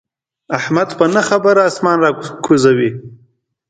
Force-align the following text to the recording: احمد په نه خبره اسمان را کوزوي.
احمد 0.57 0.89
په 0.97 1.05
نه 1.13 1.21
خبره 1.29 1.61
اسمان 1.69 1.97
را 2.03 2.11
کوزوي. 2.45 2.89